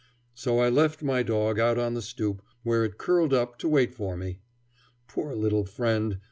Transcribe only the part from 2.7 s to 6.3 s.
it curled up to wait for me. Poor little friend!